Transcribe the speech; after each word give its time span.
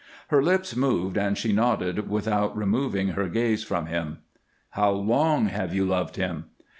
Her 0.29 0.41
lips 0.41 0.75
moved, 0.75 1.15
and 1.15 1.37
she 1.37 1.53
nodded 1.53 2.09
without 2.09 2.57
removing 2.57 3.09
her 3.09 3.27
gaze 3.29 3.63
from 3.63 3.85
him. 3.85 4.17
"How 4.71 4.89
long 4.89 5.45
have 5.45 5.75
you 5.75 5.85
loved 5.85 6.15
him?" 6.15 6.45